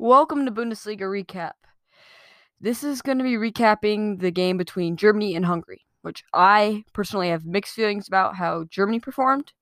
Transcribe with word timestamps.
Welcome 0.00 0.46
to 0.46 0.52
Bundesliga 0.52 1.00
Recap. 1.00 1.54
This 2.60 2.84
is 2.84 3.02
going 3.02 3.18
to 3.18 3.24
be 3.24 3.34
recapping 3.34 4.20
the 4.20 4.30
game 4.30 4.56
between 4.56 4.96
Germany 4.96 5.34
and 5.34 5.44
Hungary, 5.44 5.86
which 6.02 6.22
I 6.32 6.84
personally 6.92 7.30
have 7.30 7.44
mixed 7.44 7.74
feelings 7.74 8.06
about 8.06 8.36
how 8.36 8.66
Germany 8.70 9.00
performed. 9.00 9.52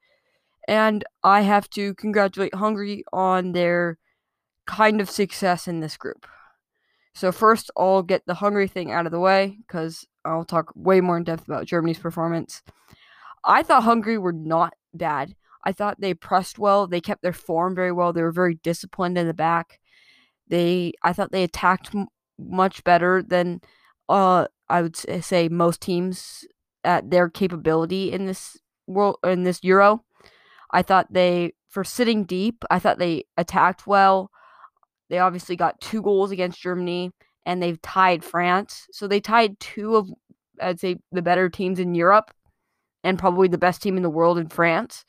And 0.68 1.04
I 1.24 1.40
have 1.40 1.70
to 1.70 1.94
congratulate 1.94 2.54
Hungary 2.54 3.02
on 3.14 3.52
their 3.52 3.96
kind 4.66 5.00
of 5.00 5.08
success 5.08 5.66
in 5.66 5.80
this 5.80 5.96
group. 5.96 6.26
So, 7.14 7.32
first, 7.32 7.70
I'll 7.74 8.02
get 8.02 8.26
the 8.26 8.34
Hungary 8.34 8.68
thing 8.68 8.92
out 8.92 9.06
of 9.06 9.12
the 9.12 9.20
way 9.20 9.56
because 9.66 10.06
I'll 10.22 10.44
talk 10.44 10.70
way 10.74 11.00
more 11.00 11.16
in 11.16 11.24
depth 11.24 11.48
about 11.48 11.64
Germany's 11.64 11.98
performance. 11.98 12.62
I 13.42 13.62
thought 13.62 13.84
Hungary 13.84 14.18
were 14.18 14.34
not 14.34 14.74
bad. 14.92 15.34
I 15.64 15.72
thought 15.72 15.98
they 15.98 16.12
pressed 16.12 16.58
well. 16.58 16.86
They 16.86 17.00
kept 17.00 17.22
their 17.22 17.32
form 17.32 17.74
very 17.74 17.90
well. 17.90 18.12
They 18.12 18.22
were 18.22 18.32
very 18.32 18.56
disciplined 18.56 19.16
in 19.16 19.26
the 19.26 19.32
back. 19.32 19.80
They, 20.48 20.92
I 21.02 21.12
thought 21.12 21.32
they 21.32 21.42
attacked 21.42 21.94
m- 21.94 22.08
much 22.38 22.84
better 22.84 23.22
than, 23.22 23.60
uh, 24.08 24.46
I 24.68 24.82
would 24.82 24.96
say 24.96 25.48
most 25.48 25.80
teams 25.80 26.44
at 26.84 27.10
their 27.10 27.28
capability 27.28 28.12
in 28.12 28.26
this 28.26 28.56
world 28.86 29.16
in 29.24 29.42
this 29.42 29.60
Euro. 29.62 30.04
I 30.70 30.82
thought 30.82 31.12
they, 31.12 31.52
for 31.68 31.84
sitting 31.84 32.24
deep, 32.24 32.64
I 32.70 32.78
thought 32.78 32.98
they 32.98 33.24
attacked 33.36 33.86
well. 33.86 34.30
They 35.08 35.18
obviously 35.18 35.56
got 35.56 35.80
two 35.80 36.02
goals 36.02 36.30
against 36.30 36.60
Germany, 36.60 37.12
and 37.44 37.62
they've 37.62 37.80
tied 37.82 38.24
France. 38.24 38.86
So 38.92 39.06
they 39.06 39.20
tied 39.20 39.58
two 39.60 39.96
of, 39.96 40.10
I'd 40.60 40.80
say, 40.80 40.96
the 41.12 41.22
better 41.22 41.48
teams 41.48 41.78
in 41.78 41.94
Europe, 41.94 42.32
and 43.04 43.18
probably 43.18 43.48
the 43.48 43.58
best 43.58 43.82
team 43.82 43.96
in 43.96 44.02
the 44.02 44.10
world 44.10 44.38
in 44.38 44.48
France. 44.48 45.04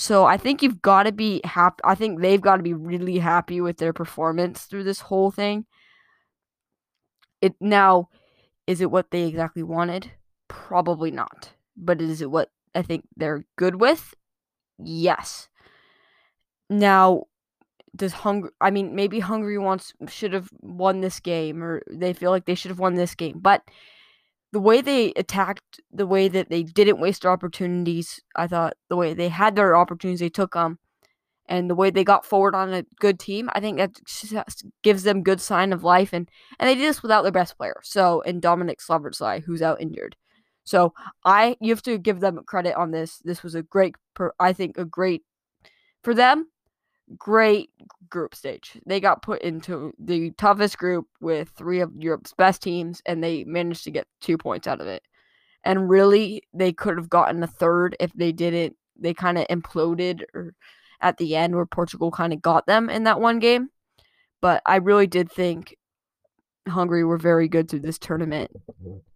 So 0.00 0.26
I 0.26 0.36
think 0.36 0.62
you've 0.62 0.80
got 0.80 1.02
to 1.02 1.12
be 1.12 1.40
happy. 1.42 1.80
I 1.82 1.96
think 1.96 2.20
they've 2.20 2.40
got 2.40 2.58
to 2.58 2.62
be 2.62 2.72
really 2.72 3.18
happy 3.18 3.60
with 3.60 3.78
their 3.78 3.92
performance 3.92 4.62
through 4.62 4.84
this 4.84 5.00
whole 5.00 5.32
thing. 5.32 5.66
It 7.42 7.56
now 7.60 8.08
is 8.68 8.80
it 8.80 8.92
what 8.92 9.10
they 9.10 9.24
exactly 9.24 9.64
wanted? 9.64 10.12
Probably 10.46 11.10
not. 11.10 11.50
But 11.76 12.00
is 12.00 12.22
it 12.22 12.30
what 12.30 12.52
I 12.76 12.82
think 12.82 13.08
they're 13.16 13.44
good 13.56 13.80
with? 13.80 14.14
Yes. 14.78 15.48
Now, 16.70 17.24
does 17.96 18.12
Hungary? 18.12 18.52
I 18.60 18.70
mean, 18.70 18.94
maybe 18.94 19.18
Hungary 19.18 19.58
wants 19.58 19.94
should 20.06 20.32
have 20.32 20.48
won 20.60 21.00
this 21.00 21.18
game, 21.18 21.60
or 21.60 21.82
they 21.90 22.12
feel 22.12 22.30
like 22.30 22.44
they 22.44 22.54
should 22.54 22.70
have 22.70 22.78
won 22.78 22.94
this 22.94 23.16
game. 23.16 23.40
But 23.40 23.62
the 24.52 24.60
way 24.60 24.80
they 24.80 25.12
attacked, 25.14 25.80
the 25.92 26.06
way 26.06 26.28
that 26.28 26.48
they 26.48 26.62
didn't 26.62 27.00
waste 27.00 27.22
their 27.22 27.30
opportunities, 27.30 28.20
I 28.34 28.46
thought 28.46 28.76
the 28.88 28.96
way 28.96 29.14
they 29.14 29.28
had 29.28 29.56
their 29.56 29.76
opportunities, 29.76 30.20
they 30.20 30.30
took 30.30 30.54
them, 30.54 30.78
and 31.46 31.68
the 31.68 31.74
way 31.74 31.90
they 31.90 32.04
got 32.04 32.24
forward 32.24 32.54
on 32.54 32.72
a 32.72 32.84
good 33.00 33.18
team, 33.18 33.50
I 33.52 33.60
think 33.60 33.78
that 33.78 34.00
gives 34.82 35.02
them 35.02 35.22
good 35.22 35.40
sign 35.40 35.72
of 35.72 35.84
life. 35.84 36.12
And 36.12 36.28
and 36.58 36.68
they 36.68 36.74
did 36.74 36.84
this 36.84 37.02
without 37.02 37.22
their 37.22 37.32
best 37.32 37.56
player, 37.56 37.80
so 37.82 38.20
in 38.22 38.40
Dominik 38.40 38.80
Szoboszlai, 38.80 39.42
who's 39.42 39.62
out 39.62 39.80
injured. 39.80 40.16
So 40.64 40.94
I 41.24 41.56
you 41.60 41.70
have 41.72 41.82
to 41.82 41.98
give 41.98 42.20
them 42.20 42.42
credit 42.46 42.74
on 42.76 42.90
this. 42.90 43.18
This 43.24 43.42
was 43.42 43.54
a 43.54 43.62
great, 43.62 43.96
I 44.38 44.52
think, 44.52 44.78
a 44.78 44.84
great 44.84 45.22
for 46.02 46.14
them 46.14 46.48
great 47.16 47.70
group 48.08 48.34
stage. 48.34 48.78
They 48.86 49.00
got 49.00 49.22
put 49.22 49.42
into 49.42 49.92
the 49.98 50.30
toughest 50.32 50.78
group 50.78 51.06
with 51.20 51.50
three 51.50 51.80
of 51.80 51.92
Europe's 51.96 52.34
best 52.34 52.62
teams, 52.62 53.00
and 53.06 53.22
they 53.22 53.44
managed 53.44 53.84
to 53.84 53.90
get 53.90 54.06
two 54.20 54.38
points 54.38 54.66
out 54.66 54.80
of 54.80 54.86
it. 54.86 55.02
And 55.64 55.88
really, 55.88 56.42
they 56.52 56.72
could 56.72 56.96
have 56.96 57.10
gotten 57.10 57.42
a 57.42 57.46
third 57.46 57.96
if 58.00 58.12
they 58.12 58.32
didn't. 58.32 58.76
They 58.98 59.14
kind 59.14 59.38
of 59.38 59.46
imploded 59.48 60.22
or 60.34 60.54
at 61.00 61.16
the 61.18 61.36
end 61.36 61.54
where 61.54 61.66
Portugal 61.66 62.10
kind 62.10 62.32
of 62.32 62.42
got 62.42 62.66
them 62.66 62.90
in 62.90 63.04
that 63.04 63.20
one 63.20 63.38
game. 63.38 63.70
But 64.40 64.62
I 64.66 64.76
really 64.76 65.06
did 65.06 65.30
think 65.30 65.76
Hungary 66.68 67.04
were 67.04 67.18
very 67.18 67.48
good 67.48 67.68
through 67.68 67.80
this 67.80 67.98
tournament, 67.98 68.50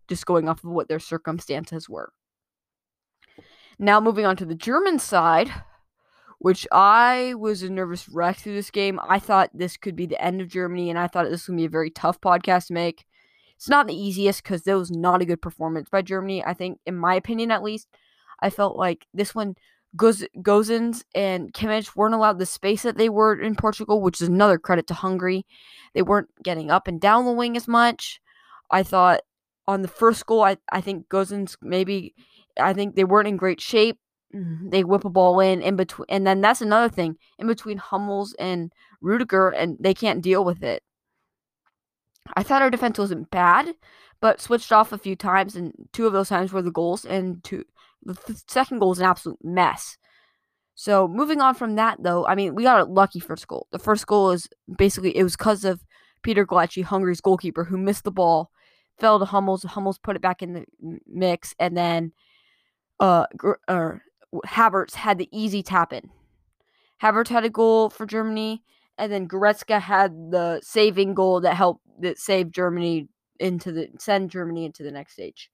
just 0.09 0.27
going 0.27 0.49
off 0.49 0.65
of 0.65 0.71
what 0.71 0.89
their 0.89 1.01
circumstances 1.01 1.89
were. 1.89 2.13
Now, 3.79 4.01
moving 4.01 4.27
on 4.27 4.37
to 4.37 4.45
the 4.45 4.55
German 4.55 4.99
side, 4.99 5.53
which 6.43 6.67
I 6.73 7.35
was 7.39 7.63
a 7.63 7.71
nervous 7.71 8.09
wreck 8.09 8.37
through 8.37 8.55
this 8.55 8.73
game. 8.73 8.99
I 9.09 9.21
thought 9.21 9.51
this 9.55 9.77
could 9.77 9.95
be 9.95 10.07
the 10.07 10.21
end 10.21 10.41
of 10.41 10.49
Germany, 10.49 10.91
and 10.91 10.99
I 10.99 11.07
thought 11.07 11.31
this 11.31 11.47
to 11.47 11.53
be 11.53 11.67
a 11.67 11.69
very 11.69 11.89
tough 11.89 12.21
podcast 12.21 12.67
to 12.67 12.73
make. 12.73 13.07
It's 13.55 13.69
not 13.69 13.87
the 13.87 13.95
easiest 13.95 14.43
because 14.43 14.65
there 14.65 14.77
was 14.77 14.91
not 14.91 15.23
a 15.23 15.25
good 15.25 15.41
performance 15.41 15.89
by 15.89 16.03
Germany. 16.03 16.45
I 16.45 16.53
think, 16.53 16.81
in 16.85 16.97
my 16.97 17.15
opinion 17.15 17.53
at 17.53 17.63
least, 17.63 17.87
I 18.41 18.51
felt 18.51 18.77
like 18.77 19.07
this 19.15 19.37
one, 19.37 19.55
Goz- 19.95 20.27
Gosens 20.39 21.05
and 21.15 21.53
Kimmich 21.53 21.95
weren't 21.95 22.15
allowed 22.15 22.41
the 22.41 22.47
space 22.47 22.83
that 22.83 22.97
they 22.97 23.09
were 23.09 23.41
in 23.41 23.55
Portugal, 23.55 24.01
which 24.01 24.21
is 24.21 24.27
another 24.27 24.59
credit 24.59 24.89
to 24.89 24.95
Hungary. 24.95 25.47
They 25.95 26.03
weren't 26.03 26.31
getting 26.43 26.73
up 26.73 26.89
and 26.89 27.01
down 27.01 27.25
the 27.25 27.31
wing 27.31 27.57
as 27.57 27.69
much. 27.69 28.21
I 28.69 28.83
thought 28.83 29.21
on 29.69 29.83
the 29.83 29.89
first 29.89 30.27
goal, 30.27 30.43
I, 30.43 30.57
I 30.73 30.81
think 30.81 31.09
Gosens 31.09 31.57
maybe, 31.63 32.17
I 32.59 32.73
think 32.73 32.97
they 32.97 33.05
weren't 33.05 33.29
in 33.29 33.37
great 33.37 33.61
shape. 33.61 34.01
They 34.33 34.85
whip 34.85 35.05
a 35.05 35.11
ball 35.11 35.41
in 35.41 35.61
in 35.63 35.77
between 35.77 36.07
and 36.09 36.27
then 36.27 36.41
that's 36.41 36.63
another 36.63 36.89
thing 36.89 37.17
in 37.39 37.47
between 37.47 37.79
Hummels 37.79 38.35
and 38.39 38.73
Rudiger 39.01 39.51
and 39.51 39.77
they 39.79 39.95
can't 39.95 40.23
deal 40.23 40.45
with 40.45 40.63
it. 40.63 40.83
I 42.37 42.43
thought 42.43 42.63
our 42.63 42.71
defense 42.71 42.99
wasn't 42.99 43.31
bad, 43.31 43.75
but 44.21 44.41
switched 44.41 44.73
off 44.73 44.93
a 44.93 44.99
few 44.99 45.17
times 45.17 45.57
and 45.57 45.73
two 45.93 46.07
of 46.07 46.13
those 46.13 46.29
times 46.29 46.53
were 46.53 46.63
the 46.63 46.71
goals 46.71 47.05
and 47.05 47.43
two 47.45 47.65
the 48.05 48.43
second 48.49 48.79
goal 48.79 48.93
is 48.93 48.99
an 48.99 49.05
absolute 49.05 49.39
mess. 49.45 49.97
So 50.75 51.07
moving 51.07 51.41
on 51.41 51.55
from 51.55 51.75
that 51.77 52.03
though, 52.03 52.27
I 52.27 52.35
mean 52.35 52.55
we 52.55 52.63
got 52.63 52.81
a 52.81 52.91
lucky 52.91 53.21
first 53.21 53.47
goal. 53.47 53.67
The 53.71 53.79
first 53.79 54.07
goal 54.07 54.31
is 54.31 54.49
basically 54.79 55.17
it 55.17 55.23
was 55.23 55.37
because 55.37 55.65
of 55.65 55.85
Peter 56.23 56.47
Gulácsi, 56.47 56.85
Hungary's 56.85 57.21
goalkeeper, 57.21 57.65
who 57.65 57.77
missed 57.77 58.05
the 58.05 58.11
ball, 58.13 58.51
fell 58.99 59.19
to 59.19 59.25
Hummels. 59.25 59.65
Hummels 59.65 59.99
put 59.99 60.17
it 60.17 60.23
back 60.23 60.43
in 60.43 60.53
the 60.55 60.65
mix, 61.07 61.55
and 61.59 61.77
then 61.77 62.13
uh, 63.01 63.27
or 63.69 64.03
Havertz 64.47 64.95
had 64.95 65.19
the 65.19 65.29
easy 65.33 65.63
tap 65.63 65.93
in. 65.93 66.11
Havertz 67.03 67.29
had 67.29 67.45
a 67.45 67.51
goal 67.51 67.91
for 67.91 68.07
Germany, 68.07 68.63
and 68.99 69.13
then 69.13 69.29
Goretzka 69.29 69.81
had 69.81 70.31
the 70.31 70.61
saving 70.63 71.15
goal 71.15 71.41
that 71.41 71.55
helped 71.55 71.83
that 72.01 72.19
saved 72.19 72.55
Germany 72.55 73.09
into 73.41 73.73
the 73.73 73.89
send 73.99 74.31
Germany 74.31 74.65
into 74.65 74.83
the 74.83 74.91
next 74.91 75.15
stage. 75.15 75.51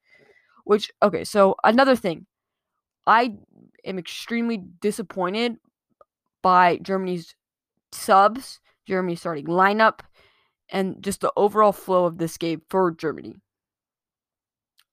Which 0.65 0.91
okay, 1.03 1.25
so 1.25 1.57
another 1.65 1.97
thing, 1.97 2.27
I 3.07 3.37
am 3.85 3.99
extremely 3.99 4.59
disappointed 4.81 5.57
by 6.43 6.79
Germany's 6.79 7.35
subs, 7.93 8.61
Germany's 8.87 9.21
starting 9.21 9.47
lineup, 9.47 10.01
and 10.69 11.03
just 11.03 11.23
the 11.23 11.33
overall 11.37 11.73
flow 11.73 12.05
of 12.05 12.19
this 12.19 12.37
game 12.37 12.63
for 12.69 12.91
Germany. 12.91 13.37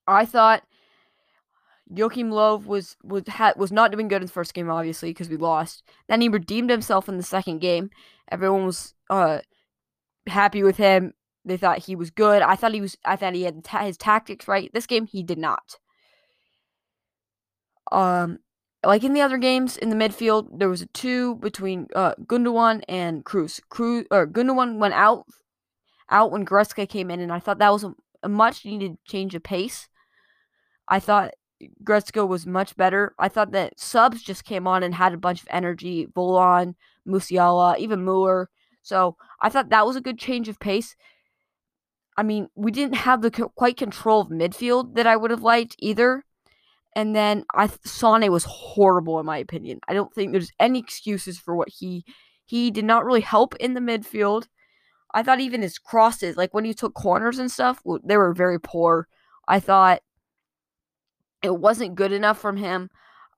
I 0.07 0.25
thought 0.25 0.63
Joachim 1.94 2.31
Löw 2.31 2.66
was 2.66 2.97
was 3.03 3.23
had, 3.28 3.56
was 3.57 3.72
not 3.72 3.91
doing 3.91 4.07
good 4.07 4.22
in 4.22 4.28
the 4.28 4.31
first 4.31 4.53
game, 4.53 4.69
obviously, 4.69 5.12
because 5.12 5.29
we 5.29 5.38
lost. 5.38 5.84
Then 6.07 6.22
he 6.22 6.29
redeemed 6.29 6.69
himself 6.69 7.07
in 7.07 7.18
the 7.18 7.23
second 7.23 7.59
game. 7.59 7.91
Everyone 8.31 8.66
was 8.66 8.94
uh 9.09 9.40
happy 10.28 10.63
with 10.63 10.78
him. 10.78 11.13
They 11.44 11.57
thought 11.57 11.85
he 11.85 11.96
was 11.96 12.09
good. 12.09 12.41
I 12.41 12.56
thought 12.56 12.73
he 12.73 12.81
was. 12.81 12.97
I 13.06 13.16
thought 13.16 13.35
he 13.35 13.44
had 13.44 13.63
ta- 13.63 13.85
his 13.85 13.97
tactics 13.97 14.47
right. 14.47 14.72
This 14.73 14.88
game, 14.88 15.06
he 15.06 15.22
did 15.22 15.38
not. 15.38 15.78
Um, 17.91 18.40
like 18.84 19.03
in 19.03 19.13
the 19.13 19.22
other 19.22 19.38
games 19.38 19.78
in 19.78 19.90
the 19.90 19.96
midfield, 19.96 20.57
there 20.57 20.69
was 20.69 20.81
a 20.81 20.88
two 20.88 21.35
between 21.35 21.88
uh 21.96 22.16
Gundogan 22.25 22.84
and 22.90 23.23
Kroos. 23.23 23.62
Kroos 23.69 24.06
or 24.09 24.25
Gundogan 24.25 24.79
went 24.79 24.96
out 24.96 25.25
out 26.09 26.31
when 26.31 26.46
Goretzka 26.46 26.90
came 26.90 27.12
in, 27.12 27.19
and 27.19 27.31
I 27.31 27.40
thought 27.40 27.59
that 27.59 27.73
was 27.73 27.84
a, 27.84 27.94
a 28.23 28.29
much 28.29 28.66
needed 28.66 28.97
change 29.06 29.35
of 29.35 29.44
pace. 29.44 29.88
I 30.88 31.00
thought 31.00 31.31
Goretzka 31.84 32.28
was 32.28 32.46
much 32.46 32.76
better. 32.76 33.14
I 33.18 33.30
thought 33.30 33.52
that 33.52 33.80
subs 33.80 34.22
just 34.22 34.44
came 34.44 34.68
on 34.68 34.84
and 34.84 34.94
had 34.94 35.14
a 35.14 35.18
bunch 35.18 35.42
of 35.42 35.48
energy. 35.50 36.08
Volland, 36.08 36.76
Musiala, 37.08 37.78
even 37.78 38.04
Muller. 38.04 38.50
So 38.82 39.16
I 39.42 39.50
thought 39.50 39.70
that 39.70 39.85
was 39.85 39.96
a 39.96 40.02
good 40.02 40.20
change 40.20 40.47
of 40.50 40.59
pace. 40.59 40.96
I 42.18 42.24
mean, 42.24 42.50
we 42.56 42.72
didn't 42.72 42.96
have 42.96 43.22
the 43.22 43.32
co- 43.32 43.50
quite 43.50 43.78
control 43.78 44.22
of 44.22 44.29
midfield 44.29 44.96
that 44.96 45.08
I 45.08 45.16
would 45.16 45.32
have 45.32 45.44
liked 45.44 45.76
either. 45.79 46.24
And 46.96 47.16
then 47.16 47.44
I 47.53 47.70
Sane 47.84 48.32
was 48.32 48.46
horrible 48.46 49.20
in 49.20 49.26
my 49.26 49.38
opinion. 49.38 49.79
I 49.88 49.94
don't 49.94 50.14
think 50.14 50.32
there's 50.32 50.52
any 50.59 50.79
excuses 50.79 51.38
for 51.38 51.56
what 51.56 51.68
he 51.70 52.06
he 52.46 52.72
did 52.72 52.85
not 52.85 53.03
really 53.06 53.22
help 53.22 53.56
in 53.56 53.74
the 53.74 53.82
midfield. 53.82 54.47
I 55.14 55.24
thought 55.24 55.40
even 55.41 55.62
his 55.62 55.78
crosses, 55.78 56.38
like 56.38 56.53
when 56.53 56.66
he 56.66 56.74
took 56.74 56.94
corners 56.94 57.40
and 57.40 57.52
stuff, 57.52 57.82
they 58.03 58.18
were 58.18 58.34
very 58.34 58.59
poor. 58.59 59.08
I 59.47 59.59
thought 59.59 60.02
it 61.46 61.58
wasn't 61.58 61.96
good 61.96 62.12
enough 62.12 62.40
from 62.40 62.58
him. 62.58 62.90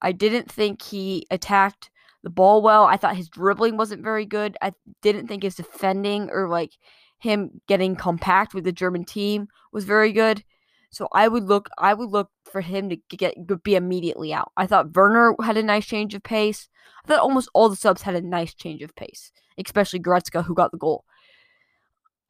I 0.01 0.12
didn't 0.12 0.51
think 0.51 0.81
he 0.81 1.25
attacked 1.31 1.89
the 2.24 2.30
ball 2.30 2.62
well. 2.62 2.86
I 2.86 2.98
thought 2.98 3.15
his 3.15 3.30
dribbling 3.30 3.77
wasn't 3.77 4.04
very 4.04 4.25
good. 4.25 4.57
I 4.62 4.74
didn't 5.01 5.27
think 5.27 5.44
his 5.44 5.56
defending 5.56 6.30
or 6.31 6.50
like 6.50 6.77
him 7.19 7.62
getting 7.68 7.95
compact 7.95 8.54
with 8.54 8.63
the 8.63 8.71
German 8.71 9.06
team 9.06 9.48
was 9.71 9.86
very 9.86 10.12
good. 10.12 10.44
So 10.89 11.07
I 11.13 11.27
would 11.27 11.44
look 11.44 11.69
I 11.77 11.94
would 11.94 12.09
look 12.09 12.30
for 12.45 12.62
him 12.62 12.89
to 12.89 12.95
get 12.95 13.36
be 13.63 13.75
immediately 13.75 14.33
out. 14.33 14.51
I 14.56 14.68
thought 14.68 14.95
Werner 14.95 15.36
had 15.44 15.57
a 15.57 15.63
nice 15.63 15.86
change 15.86 16.13
of 16.13 16.24
pace. 16.24 16.69
I 17.03 17.07
thought 17.07 17.19
almost 17.19 17.50
all 17.53 17.69
the 17.69 17.75
subs 17.75 18.03
had 18.03 18.15
a 18.15 18.21
nice 18.21 18.53
change 18.53 18.81
of 18.81 18.95
pace. 18.95 19.31
especially 19.57 20.00
Goretzka 20.00 20.45
who 20.45 20.53
got 20.53 20.71
the 20.71 20.77
goal. 20.77 21.06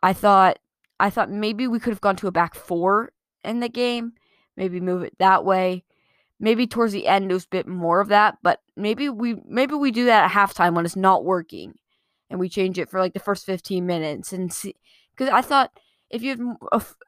I 0.01 0.13
thought 0.13 0.59
I 0.99 1.09
thought 1.09 1.29
maybe 1.29 1.67
we 1.67 1.79
could 1.79 1.91
have 1.91 2.01
gone 2.01 2.15
to 2.17 2.27
a 2.27 2.31
back 2.31 2.55
four 2.55 3.11
in 3.43 3.59
the 3.59 3.69
game, 3.69 4.13
maybe 4.57 4.81
move 4.81 5.03
it 5.03 5.17
that 5.19 5.45
way. 5.45 5.83
Maybe 6.39 6.67
towards 6.67 6.93
the 6.93 7.07
end 7.07 7.29
there's 7.29 7.45
a 7.45 7.49
bit 7.49 7.67
more 7.67 8.01
of 8.01 8.09
that, 8.09 8.37
but 8.43 8.59
maybe 8.75 9.09
we 9.09 9.37
maybe 9.45 9.75
we 9.75 9.91
do 9.91 10.05
that 10.05 10.25
at 10.25 10.31
halftime 10.31 10.75
when 10.75 10.85
it's 10.85 10.95
not 10.95 11.23
working, 11.23 11.75
and 12.29 12.39
we 12.39 12.49
change 12.49 12.77
it 12.77 12.89
for 12.89 12.99
like 12.99 13.13
the 13.13 13.19
first 13.19 13.45
15 13.45 13.85
minutes 13.85 14.33
and 14.33 14.51
see 14.53 14.75
because 15.15 15.31
I 15.33 15.41
thought 15.41 15.71
if 16.09 16.21
you 16.21 16.57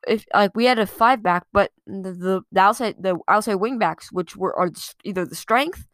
if 0.07 0.25
like 0.33 0.55
we 0.55 0.65
had 0.65 0.79
a 0.79 0.85
five 0.85 1.21
back, 1.21 1.45
but 1.53 1.71
the, 1.85 2.11
the, 2.11 2.41
the 2.51 2.59
outside 2.59 2.95
the 2.99 3.17
outside 3.27 3.55
wing 3.55 3.77
backs, 3.77 4.11
which 4.11 4.35
were 4.35 4.57
are 4.57 4.71
either 5.03 5.25
the 5.25 5.35
strength 5.35 5.87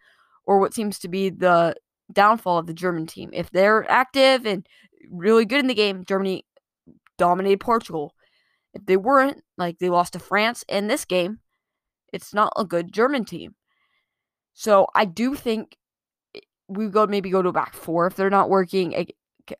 or 0.45 0.59
what 0.59 0.73
seems 0.73 0.99
to 0.99 1.07
be 1.07 1.29
the 1.29 1.75
downfall 2.11 2.57
of 2.57 2.67
the 2.67 2.73
German 2.73 3.05
team. 3.07 3.29
If 3.33 3.49
they're 3.51 3.89
active 3.89 4.45
and 4.45 4.67
really 5.09 5.45
good 5.45 5.59
in 5.59 5.67
the 5.67 5.73
game, 5.73 6.05
Germany 6.05 6.45
dominated 7.17 7.59
Portugal. 7.59 8.13
If 8.73 8.85
they 8.85 8.97
weren't, 8.97 9.41
like 9.57 9.79
they 9.79 9.89
lost 9.89 10.13
to 10.13 10.19
France 10.19 10.63
in 10.67 10.87
this 10.87 11.05
game, 11.05 11.39
it's 12.15 12.33
not 12.33 12.53
a 12.55 12.65
good 12.65 12.91
German 12.91 13.25
team. 13.25 13.55
So 14.53 14.87
I 14.95 15.05
do 15.05 15.35
think 15.35 15.77
we 16.67 16.87
go 16.87 17.05
maybe 17.05 17.29
go 17.29 17.41
to 17.41 17.51
back 17.51 17.73
four 17.73 18.07
if 18.07 18.15
they're 18.15 18.29
not 18.29 18.49
working 18.49 19.07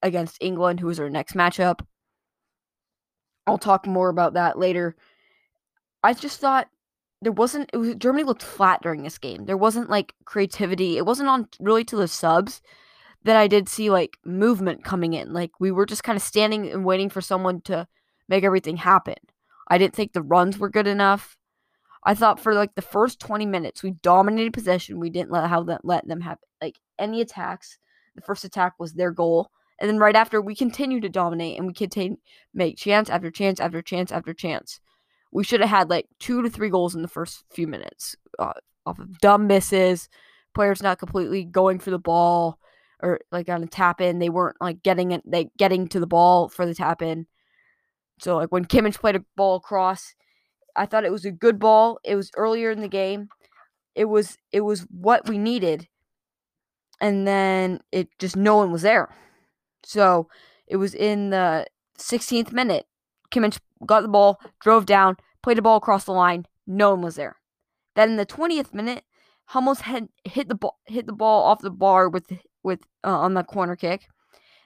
against 0.01 0.37
England, 0.41 0.79
who 0.79 0.89
is 0.89 0.99
our 0.99 1.09
next 1.09 1.35
matchup. 1.35 1.81
I'll 3.45 3.57
talk 3.57 3.85
more 3.85 4.09
about 4.09 4.33
that 4.33 4.57
later. 4.57 4.95
I 6.03 6.13
just 6.13 6.39
thought 6.39 6.67
there 7.21 7.31
wasn't 7.31 7.69
it 7.73 7.77
was 7.77 7.95
Germany 7.95 8.23
looked 8.23 8.43
flat 8.43 8.81
during 8.81 9.03
this 9.03 9.17
game. 9.17 9.45
There 9.45 9.57
wasn't 9.57 9.89
like 9.89 10.13
creativity. 10.25 10.97
It 10.97 11.05
wasn't 11.05 11.29
on 11.29 11.47
really 11.59 11.83
to 11.85 11.95
the 11.95 12.07
subs 12.07 12.61
that 13.23 13.35
I 13.35 13.47
did 13.47 13.67
see 13.67 13.89
like 13.89 14.17
movement 14.23 14.83
coming 14.83 15.13
in. 15.13 15.33
Like 15.33 15.51
we 15.59 15.71
were 15.71 15.85
just 15.85 16.03
kind 16.03 16.15
of 16.15 16.21
standing 16.21 16.71
and 16.71 16.85
waiting 16.85 17.09
for 17.09 17.21
someone 17.21 17.61
to 17.61 17.87
make 18.29 18.43
everything 18.43 18.77
happen. 18.77 19.15
I 19.67 19.77
didn't 19.77 19.95
think 19.95 20.13
the 20.13 20.21
runs 20.21 20.57
were 20.57 20.69
good 20.69 20.87
enough. 20.87 21.35
I 22.05 22.13
thought 22.13 22.39
for 22.39 22.53
like 22.53 22.75
the 22.75 22.81
first 22.81 23.19
20 23.19 23.45
minutes 23.45 23.81
we 23.81 23.91
dominated 23.91 24.53
possession. 24.53 24.99
We 24.99 25.09
didn't 25.09 25.31
let 25.31 25.49
how 25.49 25.63
that 25.63 25.83
let 25.83 26.07
them 26.07 26.21
have 26.21 26.37
like 26.61 26.79
any 26.99 27.21
attacks. 27.21 27.79
The 28.15 28.21
first 28.21 28.45
attack 28.45 28.73
was 28.79 28.93
their 28.93 29.11
goal. 29.11 29.49
And 29.79 29.89
then 29.89 29.97
right 29.97 30.15
after, 30.15 30.39
we 30.39 30.55
continue 30.55 31.01
to 31.01 31.09
dominate 31.09 31.57
and 31.57 31.67
we 31.67 31.73
continue 31.73 32.17
make 32.53 32.77
chance 32.77 33.09
after 33.09 33.29
chance 33.29 33.59
after 33.59 33.81
chance 33.81 34.11
after 34.11 34.33
chance. 34.33 34.79
We 35.31 35.43
should 35.43 35.59
have 35.59 35.69
had 35.69 35.89
like 35.89 36.07
two 36.19 36.41
to 36.43 36.49
three 36.49 36.69
goals 36.69 36.95
in 36.95 37.01
the 37.01 37.09
first 37.09 37.43
few 37.51 37.67
minutes 37.67 38.15
uh, 38.39 38.53
off 38.85 38.99
of 38.99 39.19
dumb 39.19 39.47
misses, 39.47 40.07
players 40.53 40.81
not 40.81 40.99
completely 40.99 41.43
going 41.43 41.79
for 41.79 41.89
the 41.89 41.99
ball 41.99 42.59
or 43.01 43.19
like 43.31 43.49
on 43.49 43.63
a 43.63 43.67
tap 43.67 43.99
in. 43.99 44.19
They 44.19 44.29
weren't 44.29 44.55
like 44.61 44.81
getting 44.83 45.11
it, 45.11 45.23
they 45.25 45.49
getting 45.57 45.87
to 45.89 45.99
the 45.99 46.07
ball 46.07 46.47
for 46.47 46.65
the 46.65 46.75
tap 46.75 47.01
in. 47.01 47.27
So 48.19 48.37
like 48.37 48.51
when 48.51 48.63
Kimmich 48.65 48.99
played 48.99 49.17
a 49.17 49.25
ball 49.35 49.57
across, 49.57 50.15
I 50.75 50.85
thought 50.85 51.05
it 51.05 51.11
was 51.11 51.25
a 51.25 51.31
good 51.31 51.59
ball. 51.59 51.99
It 52.03 52.15
was 52.15 52.31
earlier 52.35 52.71
in 52.71 52.81
the 52.81 52.87
game. 52.87 53.29
It 53.95 54.05
was 54.05 54.37
it 54.51 54.61
was 54.61 54.81
what 54.91 55.27
we 55.27 55.37
needed. 55.37 55.87
And 57.01 57.27
then 57.27 57.81
it 57.91 58.09
just 58.19 58.35
no 58.35 58.57
one 58.57 58.71
was 58.71 58.81
there. 58.83 59.09
So 59.83 60.27
it 60.67 60.77
was 60.77 60.93
in 60.95 61.29
the 61.29 61.67
16th 61.97 62.51
minute. 62.51 62.87
Kimmich 63.31 63.59
got 63.85 64.01
the 64.01 64.07
ball, 64.07 64.39
drove 64.59 64.85
down, 64.85 65.17
played 65.43 65.57
the 65.57 65.61
ball 65.61 65.77
across 65.77 66.05
the 66.05 66.11
line. 66.11 66.45
No 66.65 66.91
one 66.91 67.01
was 67.01 67.15
there. 67.15 67.37
Then 67.95 68.11
in 68.11 68.15
the 68.17 68.25
20th 68.25 68.73
minute, 68.73 69.03
Hummels 69.49 69.81
had 69.81 70.09
hit 70.23 70.49
the 70.49 70.55
ball 70.55 70.79
hit 70.87 71.05
the 71.05 71.13
ball 71.13 71.43
off 71.43 71.61
the 71.61 71.69
bar 71.69 72.09
with 72.09 72.31
with 72.63 72.79
uh, 73.03 73.19
on 73.19 73.35
the 73.35 73.43
corner 73.43 73.75
kick. 73.75 74.07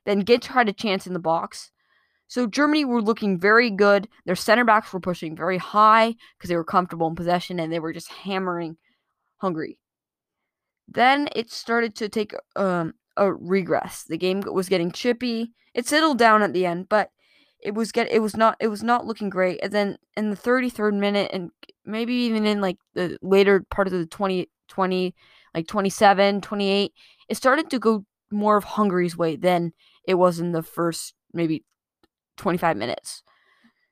Then 0.05 0.21
Git 0.21 0.45
had 0.45 0.69
a 0.69 0.73
chance 0.73 1.05
in 1.05 1.13
the 1.13 1.19
box. 1.19 1.71
So 2.29 2.45
Germany 2.45 2.85
were 2.85 3.01
looking 3.01 3.39
very 3.39 3.71
good. 3.71 4.07
Their 4.25 4.35
center 4.35 4.63
backs 4.63 4.93
were 4.93 4.99
pushing 4.99 5.35
very 5.35 5.57
high 5.57 6.15
because 6.37 6.47
they 6.47 6.55
were 6.55 6.63
comfortable 6.63 7.07
in 7.07 7.15
possession 7.15 7.59
and 7.59 7.73
they 7.73 7.79
were 7.79 7.91
just 7.91 8.07
hammering 8.09 8.77
Hungary. 9.37 9.79
Then 10.87 11.27
it 11.35 11.51
started 11.51 11.95
to 11.95 12.07
take 12.07 12.35
um, 12.55 12.93
a 13.17 13.33
regress. 13.33 14.03
The 14.07 14.17
game 14.17 14.43
was 14.45 14.69
getting 14.69 14.91
chippy. 14.91 15.53
It 15.73 15.87
settled 15.87 16.19
down 16.19 16.43
at 16.43 16.53
the 16.53 16.67
end, 16.67 16.87
but 16.87 17.09
it 17.59 17.73
was 17.73 17.91
get 17.91 18.11
it 18.11 18.19
was 18.19 18.37
not 18.37 18.55
it 18.59 18.67
was 18.67 18.83
not 18.83 19.07
looking 19.07 19.31
great. 19.31 19.59
And 19.63 19.73
then 19.73 19.97
in 20.15 20.29
the 20.29 20.37
33rd 20.37 20.99
minute 20.99 21.31
and 21.33 21.49
maybe 21.83 22.13
even 22.13 22.45
in 22.45 22.61
like 22.61 22.77
the 22.93 23.17
later 23.23 23.65
part 23.71 23.87
of 23.87 23.93
the 23.93 24.05
2020 24.05 25.15
like 25.55 25.65
27, 25.65 26.41
28, 26.41 26.93
it 27.27 27.35
started 27.35 27.71
to 27.71 27.79
go 27.79 28.05
more 28.31 28.55
of 28.55 28.63
Hungary's 28.63 29.17
way 29.17 29.35
than 29.35 29.73
it 30.07 30.13
was 30.13 30.39
in 30.39 30.51
the 30.51 30.61
first 30.61 31.15
maybe 31.33 31.63
25 32.39 32.77
minutes. 32.77 33.23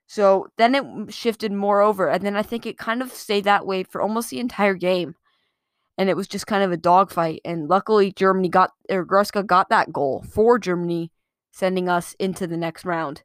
So 0.07 0.47
then 0.57 0.73
it 0.73 1.13
shifted 1.13 1.51
more 1.51 1.81
over, 1.81 2.09
and 2.09 2.23
then 2.23 2.35
I 2.35 2.41
think 2.41 2.65
it 2.65 2.77
kind 2.77 3.01
of 3.01 3.11
stayed 3.11 3.43
that 3.43 3.65
way 3.65 3.83
for 3.83 4.01
almost 4.01 4.29
the 4.29 4.39
entire 4.39 4.73
game 4.73 5.15
and 5.97 6.09
it 6.09 6.15
was 6.15 6.27
just 6.27 6.47
kind 6.47 6.63
of 6.63 6.71
a 6.71 6.77
dogfight. 6.77 7.41
And 7.43 7.67
luckily, 7.67 8.11
Germany 8.11 8.49
got 8.49 8.71
or 8.89 9.05
Goretzka 9.05 9.45
got 9.45 9.69
that 9.69 9.91
goal 9.91 10.23
for 10.29 10.59
Germany, 10.59 11.11
sending 11.51 11.89
us 11.89 12.15
into 12.19 12.45
the 12.45 12.57
next 12.57 12.85
round. 12.85 13.23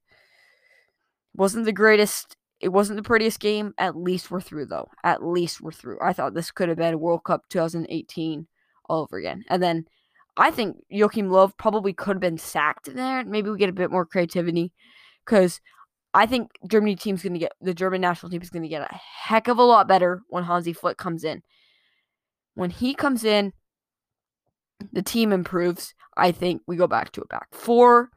Wasn't 1.34 1.66
the 1.66 1.72
greatest. 1.72 2.36
It 2.60 2.68
wasn't 2.68 2.96
the 2.96 3.02
prettiest 3.02 3.40
game. 3.40 3.75
At 3.76 3.96
least 3.96 4.30
we're 4.30 4.40
through, 4.40 4.66
though. 4.66 4.88
At 5.04 5.22
least 5.22 5.60
we're 5.60 5.72
through. 5.72 5.98
I 6.02 6.12
thought 6.12 6.34
this 6.34 6.50
could 6.50 6.68
have 6.68 6.78
been 6.78 7.00
World 7.00 7.25
Cup 7.25 7.42
2018 7.50 8.46
all 8.88 9.02
over 9.02 9.18
again. 9.18 9.44
And 9.48 9.62
then 9.62 9.86
I 10.36 10.50
think 10.50 10.76
Joachim 10.88 11.28
Löw 11.28 11.52
probably 11.56 11.92
could 11.92 12.16
have 12.16 12.20
been 12.20 12.38
sacked 12.38 12.94
there. 12.94 13.25
Maybe 13.25 13.50
we 13.50 13.58
get 13.58 13.68
a 13.68 13.75
bit 13.75 13.90
more 13.90 14.06
creativity 14.06 14.72
because 15.24 15.60
I 16.14 16.26
think 16.26 16.50
Germany 16.69 16.96
team's 16.96 17.22
going 17.22 17.32
to 17.32 17.38
get 17.38 17.52
the 17.60 17.74
German 17.74 18.00
national 18.00 18.30
team 18.30 18.42
is 18.42 18.50
going 18.50 18.62
to 18.62 18.69
get 18.69 18.82
a 18.82 18.94
heck 18.94 19.48
of 19.48 19.58
a 19.58 19.62
lot 19.62 19.88
better 19.88 20.22
when 20.28 20.44
Hansi 20.44 20.72
Flick 20.72 20.98
comes 20.98 21.24
in 21.24 21.42
when 22.54 22.70
he 22.70 22.94
comes 22.94 23.24
in, 23.24 23.52
the 24.92 25.02
team 25.02 25.32
improves. 25.32 25.94
I 26.16 26.32
think 26.32 26.62
we 26.66 26.76
go 26.76 26.86
back 26.86 27.12
to 27.12 27.22
a 27.22 27.26
back 27.26 27.48
four. 27.52 28.10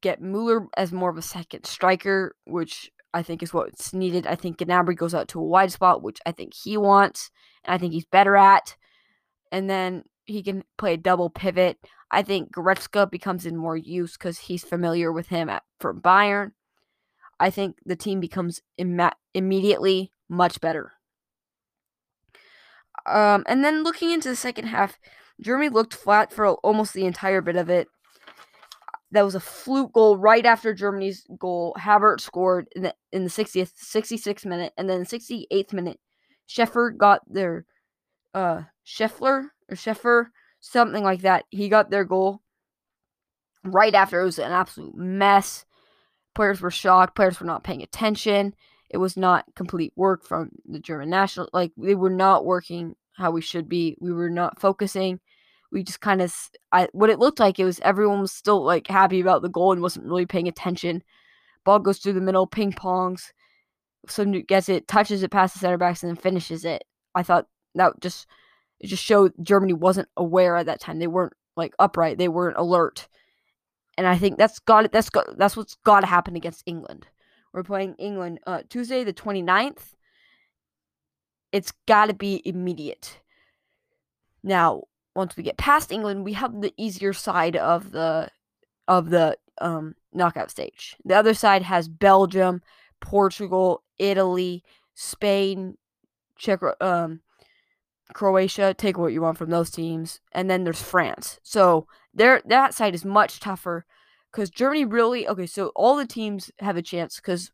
Get 0.00 0.22
Mueller 0.22 0.66
as 0.76 0.92
more 0.92 1.10
of 1.10 1.18
a 1.18 1.22
second 1.22 1.66
striker, 1.66 2.34
which 2.44 2.90
I 3.12 3.22
think 3.22 3.42
is 3.42 3.52
what's 3.52 3.92
needed. 3.92 4.26
I 4.26 4.34
think 4.34 4.58
Gnabry 4.58 4.96
goes 4.96 5.14
out 5.14 5.28
to 5.28 5.40
a 5.40 5.44
wide 5.44 5.72
spot, 5.72 6.02
which 6.02 6.18
I 6.26 6.32
think 6.32 6.54
he 6.54 6.76
wants, 6.76 7.30
and 7.64 7.74
I 7.74 7.78
think 7.78 7.92
he's 7.92 8.06
better 8.06 8.36
at. 8.36 8.76
And 9.52 9.70
then 9.70 10.04
he 10.24 10.42
can 10.42 10.64
play 10.76 10.94
a 10.94 10.98
double 10.98 11.30
pivot. 11.30 11.78
I 12.10 12.22
think 12.22 12.52
Goretzka 12.52 13.10
becomes 13.10 13.46
in 13.46 13.56
more 13.56 13.76
use 13.76 14.16
because 14.16 14.38
he's 14.38 14.64
familiar 14.64 15.12
with 15.12 15.28
him 15.28 15.48
at, 15.48 15.64
from 15.80 16.00
Bayern. 16.00 16.52
I 17.38 17.50
think 17.50 17.76
the 17.84 17.96
team 17.96 18.20
becomes 18.20 18.62
Im- 18.78 19.10
immediately 19.34 20.12
much 20.28 20.60
better. 20.60 20.92
Um, 23.06 23.44
and 23.46 23.64
then 23.64 23.82
looking 23.82 24.10
into 24.10 24.28
the 24.28 24.36
second 24.36 24.66
half, 24.66 24.98
Germany 25.40 25.68
looked 25.68 25.94
flat 25.94 26.32
for 26.32 26.48
almost 26.48 26.94
the 26.94 27.04
entire 27.04 27.40
bit 27.40 27.56
of 27.56 27.68
it. 27.68 27.88
That 29.12 29.24
was 29.24 29.34
a 29.34 29.40
fluke 29.40 29.92
goal 29.92 30.16
right 30.16 30.44
after 30.44 30.74
Germany's 30.74 31.26
goal. 31.38 31.76
Havertz 31.78 32.22
scored 32.22 32.68
in 32.74 32.82
the 32.82 32.94
in 33.12 33.24
the 33.24 33.30
60th, 33.30 33.72
66th 33.80 34.44
minute, 34.44 34.72
and 34.76 34.90
then 34.90 35.00
the 35.00 35.06
68th 35.06 35.72
minute, 35.72 36.00
Schäfer 36.48 36.96
got 36.96 37.20
their 37.32 37.64
uh 38.34 38.62
Scheffler 38.84 39.48
or 39.70 39.76
Scheffer, 39.76 40.32
something 40.70 41.04
like 41.04 41.22
that. 41.22 41.44
He 41.50 41.68
got 41.68 41.90
their 41.90 42.04
goal 42.04 42.42
right 43.64 43.94
after. 43.94 44.20
It 44.20 44.24
was 44.24 44.38
an 44.38 44.52
absolute 44.52 44.94
mess. 44.94 45.64
Players 46.34 46.60
were 46.60 46.70
shocked. 46.70 47.14
Players 47.14 47.40
were 47.40 47.46
not 47.46 47.64
paying 47.64 47.82
attention. 47.82 48.54
It 48.90 48.98
was 48.98 49.16
not 49.16 49.44
complete 49.54 49.92
work 49.96 50.24
from 50.24 50.50
the 50.64 50.78
German 50.78 51.10
national. 51.10 51.48
Like 51.52 51.72
they 51.76 51.94
were 51.94 52.10
not 52.10 52.44
working 52.44 52.94
how 53.14 53.30
we 53.30 53.40
should 53.40 53.68
be. 53.68 53.96
We 54.00 54.12
were 54.12 54.30
not 54.30 54.60
focusing. 54.60 55.20
We 55.72 55.82
just 55.82 56.00
kind 56.00 56.22
of, 56.22 56.34
I 56.72 56.88
what 56.92 57.10
it 57.10 57.18
looked 57.18 57.40
like 57.40 57.58
it 57.58 57.64
was 57.64 57.80
everyone 57.80 58.20
was 58.20 58.32
still 58.32 58.62
like 58.62 58.86
happy 58.86 59.20
about 59.20 59.42
the 59.42 59.48
goal 59.48 59.72
and 59.72 59.82
wasn't 59.82 60.06
really 60.06 60.26
paying 60.26 60.48
attention. 60.48 61.02
Ball 61.64 61.80
goes 61.80 61.98
through 61.98 62.12
the 62.12 62.20
middle, 62.20 62.46
ping 62.46 62.72
pongs. 62.72 63.32
Someone 64.08 64.42
gets 64.42 64.68
it, 64.68 64.86
touches 64.86 65.24
it 65.24 65.32
past 65.32 65.54
the 65.54 65.58
center 65.58 65.78
backs, 65.78 66.02
and 66.02 66.10
then 66.10 66.22
finishes 66.22 66.64
it. 66.64 66.84
I 67.16 67.24
thought 67.24 67.48
that 67.74 67.98
just 68.00 68.26
it 68.80 68.88
just 68.88 69.02
showed 69.02 69.32
Germany 69.40 69.72
wasn't 69.72 70.08
aware 70.16 70.56
at 70.56 70.66
that 70.66 70.80
time. 70.80 70.98
They 70.98 71.06
weren't 71.06 71.34
like 71.56 71.74
upright. 71.78 72.18
They 72.18 72.28
weren't 72.28 72.58
alert. 72.58 73.08
And 73.96 74.06
I 74.06 74.18
think 74.18 74.36
that's 74.36 74.58
got 74.58 74.84
it. 74.84 74.92
that's 74.92 75.10
got 75.10 75.38
that's 75.38 75.56
what's 75.56 75.76
got 75.84 76.00
to 76.00 76.06
happen 76.06 76.36
against 76.36 76.62
England. 76.66 77.06
We're 77.52 77.62
playing 77.62 77.94
England 77.94 78.40
uh, 78.46 78.62
Tuesday, 78.68 79.02
the 79.04 79.14
29th. 79.14 79.94
It's 81.52 81.72
got 81.86 82.06
to 82.06 82.14
be 82.14 82.42
immediate. 82.44 83.20
Now, 84.42 84.82
once 85.14 85.36
we 85.36 85.42
get 85.42 85.56
past 85.56 85.90
England, 85.90 86.24
we 86.24 86.34
have 86.34 86.60
the 86.60 86.74
easier 86.76 87.14
side 87.14 87.56
of 87.56 87.92
the 87.92 88.28
of 88.86 89.08
the 89.10 89.38
um, 89.60 89.94
knockout 90.12 90.50
stage. 90.50 90.96
The 91.04 91.14
other 91.14 91.34
side 91.34 91.62
has 91.62 91.88
Belgium, 91.88 92.62
Portugal, 93.00 93.82
Italy, 93.98 94.62
Spain, 94.94 95.78
Czech, 96.36 96.60
um, 96.80 97.20
Croatia, 98.14 98.74
take 98.74 98.98
what 98.98 99.12
you 99.12 99.20
want 99.20 99.38
from 99.38 99.50
those 99.50 99.70
teams, 99.70 100.20
and 100.32 100.48
then 100.48 100.64
there's 100.64 100.82
France. 100.82 101.40
So 101.42 101.86
there 102.14 102.42
that 102.46 102.74
side 102.74 102.94
is 102.94 103.04
much 103.04 103.40
tougher 103.40 103.84
because 104.32 104.50
Germany 104.50 104.84
really 104.84 105.26
okay. 105.28 105.46
So 105.46 105.72
all 105.74 105.96
the 105.96 106.06
teams 106.06 106.50
have 106.60 106.76
a 106.76 106.82
chance 106.82 107.16
because 107.16 107.50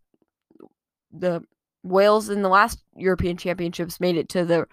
the 1.10 1.42
Wales 1.82 2.28
in 2.28 2.42
the 2.42 2.48
last 2.48 2.82
European 2.96 3.36
Championships 3.36 4.00
made 4.00 4.16
it 4.16 4.28
to 4.30 4.44
the 4.44 4.66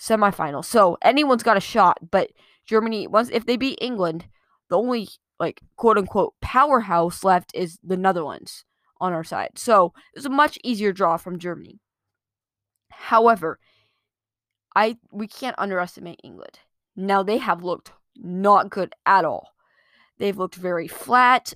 semifinal. 0.00 0.64
So 0.64 0.98
anyone's 1.02 1.42
got 1.42 1.56
a 1.56 1.60
shot, 1.60 1.98
but 2.10 2.30
Germany 2.66 3.06
once 3.06 3.30
if 3.30 3.46
they 3.46 3.56
beat 3.56 3.78
England, 3.80 4.26
the 4.70 4.78
only 4.78 5.08
like 5.38 5.60
quote 5.76 5.98
unquote 5.98 6.34
powerhouse 6.40 7.22
left 7.22 7.52
is 7.54 7.78
the 7.82 7.96
Netherlands 7.96 8.64
on 9.00 9.12
our 9.12 9.24
side. 9.24 9.50
So 9.56 9.92
it's 10.14 10.26
a 10.26 10.30
much 10.30 10.58
easier 10.64 10.92
draw 10.92 11.16
from 11.16 11.38
Germany. 11.38 11.80
However, 12.90 13.58
I 14.74 14.98
we 15.10 15.26
can't 15.26 15.58
underestimate 15.58 16.20
England. 16.22 16.60
Now 16.96 17.22
they 17.22 17.38
have 17.38 17.62
looked 17.62 17.92
not 18.16 18.70
good 18.70 18.94
at 19.06 19.24
all. 19.24 19.52
They've 20.18 20.36
looked 20.36 20.56
very 20.56 20.88
flat, 20.88 21.54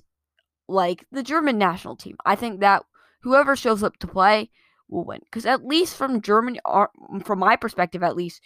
like 0.67 1.05
the 1.11 1.23
German 1.23 1.57
national 1.57 1.95
team. 1.95 2.17
I 2.25 2.35
think 2.35 2.59
that 2.61 2.83
whoever 3.21 3.55
shows 3.55 3.83
up 3.83 3.97
to 3.97 4.07
play 4.07 4.49
will 4.89 5.03
win. 5.03 5.19
Because 5.25 5.45
at 5.45 5.65
least 5.65 5.95
from 5.95 6.21
Germany, 6.21 6.59
uh, 6.65 6.87
from 7.23 7.39
my 7.39 7.55
perspective, 7.55 8.03
at 8.03 8.15
least, 8.15 8.41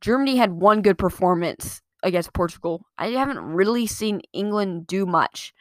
Germany 0.00 0.36
had 0.36 0.52
one 0.52 0.82
good 0.82 0.98
performance 0.98 1.82
against 2.02 2.32
Portugal. 2.32 2.86
I 2.96 3.08
haven't 3.08 3.40
really 3.40 3.86
seen 3.86 4.22
England 4.32 4.86
do 4.86 5.06
much. 5.06 5.52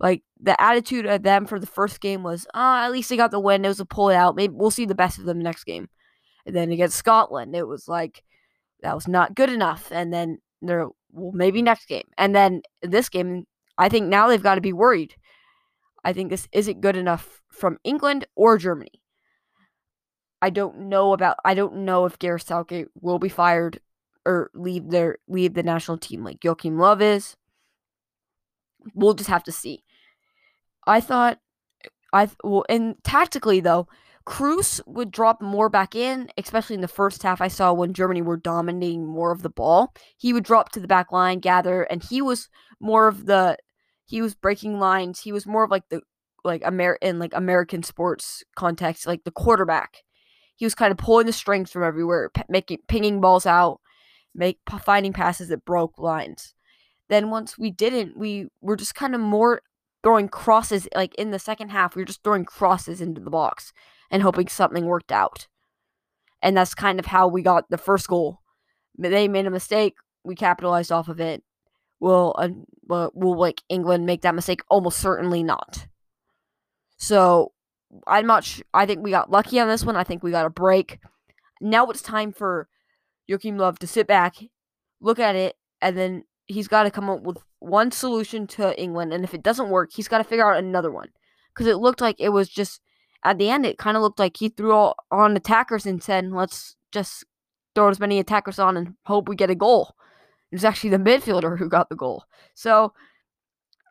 Like 0.00 0.22
the 0.40 0.60
attitude 0.60 1.06
of 1.06 1.22
them 1.22 1.46
for 1.46 1.60
the 1.60 1.66
first 1.66 2.00
game 2.00 2.22
was, 2.22 2.46
oh, 2.54 2.76
at 2.76 2.92
least 2.92 3.10
they 3.10 3.16
got 3.16 3.30
the 3.30 3.40
win. 3.40 3.64
It 3.64 3.68
was 3.68 3.80
a 3.80 3.84
pull 3.84 4.08
out. 4.08 4.36
Maybe 4.36 4.54
we'll 4.54 4.70
see 4.70 4.86
the 4.86 4.94
best 4.94 5.18
of 5.18 5.24
them 5.24 5.38
next 5.38 5.64
game. 5.64 5.88
And 6.46 6.54
then 6.54 6.70
against 6.72 6.96
Scotland, 6.96 7.54
it 7.56 7.66
was 7.66 7.88
like 7.88 8.22
that 8.82 8.94
was 8.94 9.08
not 9.08 9.34
good 9.34 9.50
enough. 9.50 9.90
And 9.90 10.12
then 10.12 10.38
they're 10.60 10.88
well, 11.12 11.32
maybe 11.32 11.62
next 11.62 11.86
game. 11.86 12.08
And 12.18 12.34
then 12.34 12.62
this 12.82 13.08
game, 13.08 13.46
I 13.78 13.88
think 13.88 14.06
now 14.08 14.28
they've 14.28 14.42
got 14.42 14.56
to 14.56 14.60
be 14.60 14.72
worried. 14.72 15.14
I 16.04 16.12
think 16.12 16.30
this 16.30 16.48
isn't 16.52 16.80
good 16.80 16.96
enough 16.96 17.40
from 17.50 17.78
England 17.84 18.26
or 18.34 18.58
Germany. 18.58 19.00
I 20.42 20.50
don't 20.50 20.88
know 20.90 21.14
about 21.14 21.36
I 21.44 21.54
don't 21.54 21.86
know 21.86 22.04
if 22.04 22.18
Gareth 22.18 22.42
Southgate 22.42 22.88
will 23.00 23.18
be 23.18 23.30
fired 23.30 23.80
or 24.26 24.50
leave 24.52 24.90
their 24.90 25.16
leave 25.26 25.54
the 25.54 25.62
national 25.62 25.96
team 25.96 26.22
like 26.22 26.44
Joachim 26.44 26.76
Löw 26.76 27.00
is. 27.00 27.36
We'll 28.94 29.14
just 29.14 29.30
have 29.30 29.44
to 29.44 29.52
see. 29.52 29.84
I 30.86 31.00
thought 31.00 31.38
I 32.12 32.28
well 32.42 32.66
and 32.68 32.96
tactically 33.04 33.60
though, 33.60 33.88
Kroos 34.26 34.80
would 34.86 35.10
drop 35.10 35.42
more 35.42 35.68
back 35.68 35.94
in, 35.94 36.30
especially 36.38 36.74
in 36.74 36.80
the 36.80 36.88
first 36.88 37.22
half. 37.22 37.40
I 37.40 37.48
saw 37.48 37.72
when 37.72 37.92
Germany 37.92 38.22
were 38.22 38.38
dominating 38.38 39.06
more 39.06 39.32
of 39.32 39.42
the 39.42 39.50
ball. 39.50 39.92
He 40.16 40.32
would 40.32 40.44
drop 40.44 40.72
to 40.72 40.80
the 40.80 40.88
back 40.88 41.12
line, 41.12 41.40
gather, 41.40 41.82
and 41.82 42.02
he 42.02 42.22
was 42.22 42.48
more 42.80 43.06
of 43.06 43.26
the 43.26 43.58
he 44.06 44.22
was 44.22 44.34
breaking 44.34 44.78
lines. 44.78 45.20
He 45.20 45.32
was 45.32 45.46
more 45.46 45.64
of 45.64 45.70
like 45.70 45.88
the 45.90 46.00
like 46.42 46.62
Amer 46.64 46.98
in 47.02 47.18
like 47.18 47.32
American 47.34 47.82
sports 47.82 48.42
context, 48.56 49.06
like 49.06 49.24
the 49.24 49.30
quarterback. 49.30 49.98
He 50.56 50.64
was 50.64 50.74
kind 50.74 50.92
of 50.92 50.98
pulling 50.98 51.26
the 51.26 51.32
strings 51.32 51.70
from 51.70 51.82
everywhere, 51.82 52.30
p- 52.30 52.42
making 52.48 52.78
pinging 52.88 53.20
balls 53.20 53.44
out, 53.44 53.80
make 54.34 54.58
finding 54.82 55.12
passes 55.12 55.48
that 55.48 55.64
broke 55.64 55.98
lines. 55.98 56.54
Then 57.08 57.30
once 57.30 57.58
we 57.58 57.70
didn't, 57.70 58.16
we 58.16 58.48
were 58.62 58.76
just 58.76 58.94
kind 58.94 59.14
of 59.14 59.20
more 59.20 59.60
throwing 60.02 60.28
crosses 60.28 60.88
like 60.94 61.14
in 61.16 61.30
the 61.30 61.38
second 61.38 61.70
half. 61.70 61.94
We 61.94 62.02
were 62.02 62.06
just 62.06 62.22
throwing 62.22 62.44
crosses 62.46 63.00
into 63.00 63.20
the 63.20 63.30
box 63.30 63.72
and 64.14 64.22
hoping 64.22 64.46
something 64.46 64.86
worked 64.86 65.10
out. 65.10 65.48
And 66.40 66.56
that's 66.56 66.72
kind 66.72 67.00
of 67.00 67.06
how 67.06 67.26
we 67.26 67.42
got 67.42 67.68
the 67.68 67.76
first 67.76 68.06
goal. 68.06 68.38
They 68.96 69.26
made 69.26 69.46
a 69.46 69.50
mistake. 69.50 69.96
We 70.22 70.36
capitalized 70.36 70.92
off 70.92 71.08
of 71.08 71.18
it. 71.18 71.42
Will 71.98 72.32
uh, 72.38 73.08
will 73.12 73.36
like 73.36 73.62
England 73.68 74.06
make 74.06 74.22
that 74.22 74.36
mistake? 74.36 74.62
Almost 74.70 75.00
certainly 75.00 75.42
not. 75.42 75.88
So 76.96 77.52
I'm 78.06 78.26
not. 78.26 78.44
Sh- 78.44 78.60
I 78.72 78.86
think 78.86 79.02
we 79.02 79.10
got 79.10 79.32
lucky 79.32 79.58
on 79.58 79.66
this 79.66 79.84
one. 79.84 79.96
I 79.96 80.04
think 80.04 80.22
we 80.22 80.30
got 80.30 80.46
a 80.46 80.50
break. 80.50 81.00
Now 81.60 81.90
it's 81.90 82.02
time 82.02 82.32
for 82.32 82.68
Joachim 83.26 83.58
Löw 83.58 83.76
to 83.76 83.86
sit 83.88 84.06
back, 84.06 84.36
look 85.00 85.18
at 85.18 85.34
it, 85.34 85.56
and 85.82 85.98
then 85.98 86.22
he's 86.46 86.68
got 86.68 86.84
to 86.84 86.90
come 86.92 87.10
up 87.10 87.22
with 87.22 87.38
one 87.58 87.90
solution 87.90 88.46
to 88.48 88.80
England. 88.80 89.12
And 89.12 89.24
if 89.24 89.34
it 89.34 89.42
doesn't 89.42 89.70
work, 89.70 89.90
he's 89.92 90.08
got 90.08 90.18
to 90.18 90.24
figure 90.24 90.48
out 90.48 90.62
another 90.62 90.92
one. 90.92 91.08
Because 91.52 91.66
it 91.66 91.78
looked 91.78 92.00
like 92.00 92.20
it 92.20 92.28
was 92.28 92.48
just 92.48 92.80
at 93.24 93.38
the 93.38 93.50
end. 93.50 93.66
It 93.66 93.78
kind 93.78 93.96
of 93.96 94.02
looked 94.02 94.18
like 94.18 94.36
he 94.36 94.48
threw 94.48 94.72
all 94.72 94.96
on 95.10 95.36
attackers 95.36 95.86
and 95.86 96.02
said, 96.02 96.30
"Let's 96.30 96.76
just 96.92 97.24
throw 97.74 97.88
as 97.88 98.00
many 98.00 98.18
attackers 98.18 98.58
on 98.58 98.76
and 98.76 98.94
hope 99.04 99.28
we 99.28 99.36
get 99.36 99.50
a 99.50 99.54
goal." 99.54 99.94
It 100.52 100.56
was 100.56 100.64
actually 100.64 100.90
the 100.90 100.98
midfielder 100.98 101.58
who 101.58 101.68
got 101.68 101.88
the 101.88 101.96
goal. 101.96 102.24
So 102.54 102.92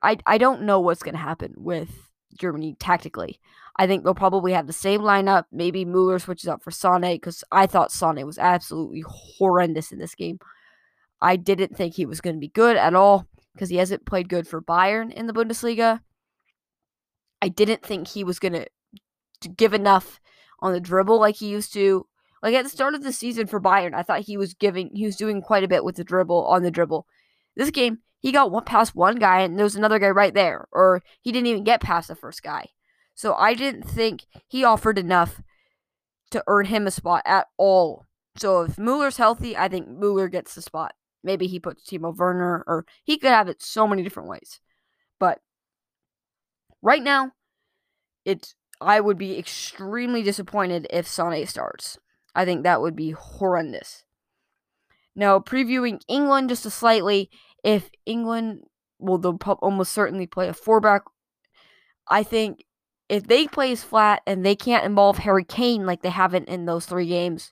I 0.01 0.17
I 0.25 0.37
don't 0.37 0.63
know 0.63 0.79
what's 0.79 1.03
going 1.03 1.15
to 1.15 1.19
happen 1.19 1.53
with 1.57 1.89
Germany 2.37 2.75
tactically. 2.79 3.39
I 3.77 3.87
think 3.87 4.03
they'll 4.03 4.13
probably 4.13 4.53
have 4.53 4.67
the 4.67 4.73
same 4.73 5.01
lineup. 5.01 5.45
Maybe 5.51 5.83
Mueller 5.83 6.19
switches 6.19 6.47
up 6.47 6.63
for 6.63 6.71
Sané 6.71 7.15
because 7.15 7.43
I 7.51 7.65
thought 7.65 7.89
Sané 7.89 8.23
was 8.25 8.37
absolutely 8.37 9.03
horrendous 9.07 9.91
in 9.91 9.97
this 9.97 10.13
game. 10.13 10.39
I 11.21 11.37
didn't 11.37 11.75
think 11.75 11.95
he 11.95 12.05
was 12.05 12.21
going 12.21 12.35
to 12.35 12.39
be 12.39 12.49
good 12.49 12.77
at 12.77 12.93
all 12.93 13.27
because 13.53 13.69
he 13.69 13.77
hasn't 13.77 14.05
played 14.05 14.29
good 14.29 14.47
for 14.47 14.61
Bayern 14.61 15.11
in 15.11 15.25
the 15.25 15.33
Bundesliga. 15.33 16.01
I 17.41 17.49
didn't 17.49 17.83
think 17.83 18.07
he 18.07 18.23
was 18.23 18.39
going 18.39 18.53
to 18.53 18.67
give 19.49 19.73
enough 19.73 20.19
on 20.59 20.73
the 20.73 20.79
dribble 20.79 21.19
like 21.19 21.35
he 21.35 21.47
used 21.47 21.73
to. 21.73 22.07
Like 22.41 22.55
at 22.55 22.63
the 22.63 22.69
start 22.69 22.93
of 22.93 23.03
the 23.03 23.13
season 23.13 23.47
for 23.47 23.61
Bayern, 23.61 23.93
I 23.93 24.03
thought 24.03 24.21
he 24.21 24.37
was 24.37 24.53
giving 24.53 24.89
he 24.93 25.05
was 25.05 25.15
doing 25.15 25.41
quite 25.41 25.63
a 25.63 25.67
bit 25.67 25.83
with 25.83 25.95
the 25.95 26.03
dribble 26.03 26.45
on 26.45 26.63
the 26.63 26.71
dribble. 26.71 27.07
This 27.55 27.71
game, 27.71 27.99
he 28.19 28.31
got 28.31 28.51
one 28.51 28.65
past 28.65 28.95
one 28.95 29.15
guy 29.15 29.41
and 29.41 29.57
there 29.57 29.63
was 29.63 29.75
another 29.75 29.99
guy 29.99 30.09
right 30.09 30.33
there, 30.33 30.67
or 30.71 31.01
he 31.21 31.31
didn't 31.31 31.47
even 31.47 31.63
get 31.63 31.81
past 31.81 32.07
the 32.09 32.15
first 32.15 32.43
guy. 32.43 32.67
So 33.15 33.33
I 33.35 33.53
didn't 33.53 33.83
think 33.83 34.25
he 34.47 34.63
offered 34.63 34.97
enough 34.97 35.41
to 36.31 36.43
earn 36.47 36.65
him 36.65 36.87
a 36.87 36.91
spot 36.91 37.21
at 37.25 37.47
all. 37.57 38.05
So 38.37 38.61
if 38.63 38.77
Mueller's 38.77 39.17
healthy, 39.17 39.55
I 39.55 39.67
think 39.67 39.87
Mueller 39.87 40.27
gets 40.27 40.55
the 40.55 40.61
spot. 40.61 40.95
Maybe 41.23 41.47
he 41.47 41.59
puts 41.59 41.87
Timo 41.87 42.15
Werner, 42.15 42.63
or 42.67 42.85
he 43.03 43.17
could 43.17 43.29
have 43.29 43.47
it 43.47 43.61
so 43.61 43.87
many 43.87 44.03
different 44.03 44.29
ways. 44.29 44.59
But 45.19 45.39
right 46.81 47.01
now, 47.01 47.31
it's 48.25 48.55
I 48.83 48.99
would 48.99 49.17
be 49.17 49.37
extremely 49.37 50.23
disappointed 50.23 50.87
if 50.89 51.07
Sane 51.07 51.45
starts. 51.45 51.97
I 52.35 52.45
think 52.45 52.63
that 52.63 52.81
would 52.81 52.95
be 52.95 53.11
horrendous. 53.11 54.05
Now, 55.15 55.39
previewing 55.39 56.01
England 56.07 56.49
just 56.49 56.65
a 56.65 56.69
slightly, 56.69 57.29
if 57.63 57.89
England, 58.05 58.63
well, 58.99 59.17
they'll 59.17 59.37
almost 59.61 59.91
certainly 59.91 60.25
play 60.25 60.47
a 60.47 60.53
four 60.53 60.79
back. 60.79 61.03
I 62.07 62.23
think 62.23 62.65
if 63.09 63.27
they 63.27 63.47
plays 63.47 63.83
flat 63.83 64.21
and 64.25 64.45
they 64.45 64.55
can't 64.55 64.85
involve 64.85 65.19
Harry 65.19 65.43
Kane 65.43 65.85
like 65.85 66.01
they 66.01 66.09
haven't 66.09 66.49
in 66.49 66.65
those 66.65 66.85
three 66.85 67.07
games, 67.07 67.51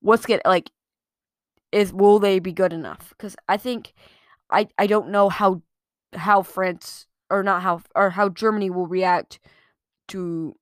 what's 0.00 0.26
get 0.26 0.40
like 0.44 0.70
is 1.72 1.92
will 1.92 2.18
they 2.18 2.38
be 2.38 2.52
good 2.52 2.72
enough? 2.72 3.10
Because 3.10 3.36
I 3.48 3.56
think 3.56 3.92
I 4.50 4.68
I 4.78 4.86
don't 4.86 5.10
know 5.10 5.28
how 5.28 5.62
how 6.14 6.42
France 6.42 7.06
or 7.28 7.42
not 7.42 7.62
how 7.62 7.82
or 7.94 8.10
how 8.10 8.28
Germany 8.28 8.70
will 8.70 8.86
react 8.86 9.38
to 10.10 10.56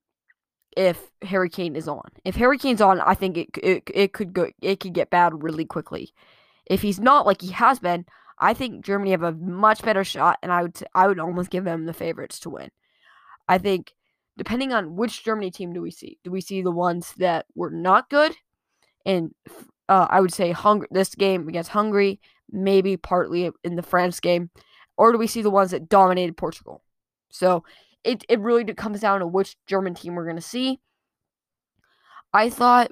if 0.77 1.11
Harry 1.23 1.51
Kane 1.51 1.75
is 1.75 1.89
on. 1.89 2.09
If 2.25 2.37
Harry 2.37 2.59
Kane's 2.59 2.81
on, 2.81 3.01
I 3.01 3.15
think 3.15 3.37
it 3.37 3.49
it 3.63 3.91
it 3.93 4.13
could 4.13 4.33
go 4.33 4.51
it 4.63 4.81
could 4.81 4.95
get 4.95 5.11
bad 5.11 5.43
really 5.43 5.65
quickly. 5.65 6.13
If 6.67 6.83
he's 6.83 7.01
not 7.01 7.27
like 7.27 7.41
he 7.41 7.53
has 7.53 7.79
been, 7.79 8.07
I 8.39 8.55
think 8.55 8.85
Germany 8.85 9.11
have 9.11 9.23
a 9.23 9.33
much 9.33 9.83
better 9.83 10.05
shot, 10.05 10.39
and 10.43 10.53
I 10.53 10.63
would 10.63 10.77
I 10.95 11.07
would 11.09 11.19
almost 11.19 11.51
give 11.51 11.65
them 11.65 11.87
the 11.87 11.93
favorites 11.93 12.39
to 12.41 12.51
win. 12.51 12.71
I 13.49 13.59
think 13.59 13.93
depending 14.37 14.73
on 14.73 14.95
which 14.95 15.25
Germany 15.25 15.51
team 15.51 15.73
do 15.73 15.83
we 15.83 15.91
see, 15.91 16.19
do 16.23 16.31
we 16.31 16.41
see 16.41 16.63
the 16.63 16.71
ones 16.71 17.13
that 17.17 17.47
were 17.55 17.71
not 17.71 18.09
good, 18.09 18.37
and 19.05 19.35
uh, 19.89 20.07
I 20.09 20.21
would 20.21 20.33
say 20.33 20.53
Hungary 20.53 20.89
this 20.91 21.15
game 21.15 21.49
against 21.49 21.71
Hungary, 21.71 22.21
maybe 22.51 22.97
partly 22.97 23.51
in 23.65 23.77
the 23.77 23.83
France 23.83 24.21
game, 24.21 24.51
or 24.97 25.13
do 25.13 25.19
we 25.19 25.27
see 25.27 25.43
the 25.43 25.51
ones 25.51 25.73
that 25.73 25.89
dominated 25.89 26.37
Portugal? 26.37 26.83
So 27.31 27.65
it 28.09 28.25
it 28.29 28.41
really 28.41 28.65
comes 28.75 29.01
down 29.01 29.21
to 29.21 29.27
which 29.27 29.57
German 29.67 29.95
team 29.95 30.15
we're 30.15 30.27
gonna 30.27 30.41
see. 30.41 30.81
I 32.33 32.49
thought 32.49 32.91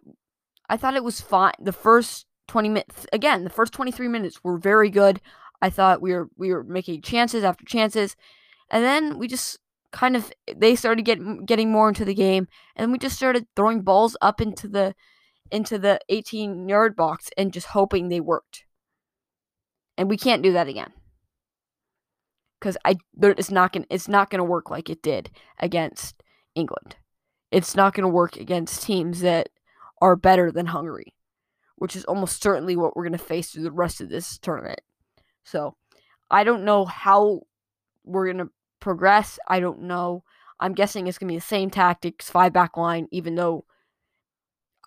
I 0.69 0.77
thought 0.77 0.95
it 0.95 1.05
was 1.05 1.21
fine. 1.21 1.55
The 1.59 1.73
first 1.73 2.27
20 2.49 2.69
minutes 2.69 3.07
again, 3.13 3.45
the 3.45 3.51
first 3.51 3.73
23 3.73 4.09
minutes 4.09 4.45
were 4.45 4.59
very 4.59 4.91
good. 4.91 5.21
I 5.63 5.71
thought 5.71 6.03
we 6.03 6.13
were 6.13 6.29
we 6.37 6.53
were 6.53 6.65
making 6.65 7.03
chances 7.03 7.45
after 7.45 7.65
chances. 7.65 8.15
And 8.71 8.85
then 8.85 9.19
we 9.19 9.29
just 9.29 9.59
kind 9.93 10.17
of 10.17 10.31
they 10.55 10.77
started 10.77 11.05
getting 11.05 11.47
getting 11.47 11.71
more 11.73 11.89
into 11.89 12.05
the 12.05 12.15
game, 12.15 12.49
and 12.77 12.93
we 12.93 12.99
just 12.99 13.17
started 13.17 13.47
throwing 13.57 13.83
balls 13.83 14.17
up 14.21 14.41
into 14.41 14.69
the 14.69 14.95
into 15.51 15.79
the 15.79 16.01
18 16.11 16.69
yard 16.69 16.97
box 16.97 17.31
and 17.39 17.53
just 17.53 17.69
hoping 17.69 18.09
they 18.09 18.21
worked. 18.21 18.65
And 19.97 20.11
we 20.11 20.19
can't 20.19 20.43
do 20.43 20.53
that 20.53 20.69
again 20.69 20.93
because 22.61 22.77
I 22.85 22.97
it's 23.21 23.51
not 23.51 23.73
gonna 23.73 23.87
it's 23.91 24.09
not 24.09 24.31
gonna 24.31 24.45
work 24.45 24.71
like 24.71 24.91
it 24.91 25.03
did 25.03 25.31
against 25.59 26.23
England. 26.55 26.97
It's 27.51 27.75
not 27.75 27.95
gonna 27.95 28.09
work 28.09 28.37
against 28.37 28.83
teams 28.83 29.21
that 29.21 29.49
are 30.01 30.17
better 30.17 30.51
than 30.53 30.67
Hungary 30.67 31.15
which 31.77 31.95
is 31.95 32.05
almost 32.07 32.43
certainly 32.43 32.75
what 32.75 32.97
we're 32.97 33.05
to 33.13 33.19
face 33.19 33.51
through 33.51 33.63
the 33.63 33.71
rest 33.71 34.01
of 34.01 34.09
this 34.09 34.39
tournament. 34.39 34.81
So 35.45 35.77
I 36.31 36.43
don't 36.43 36.65
know 36.65 36.85
how 36.85 37.43
we're 38.05 38.33
to 38.47 38.53
progress. 38.81 39.39
I 39.47 39.61
don't 39.61 39.83
know. 39.83 40.25
I'm 40.59 40.73
guessing 40.73 41.07
it's 41.07 41.19
to 41.29 41.35
be 41.35 41.39
the 41.39 41.47
same 41.47 41.71
tactics, 41.71 42.31
five 42.31 42.53
back 42.53 42.77
line, 42.77 43.09
even 43.13 43.35
though 43.35 43.67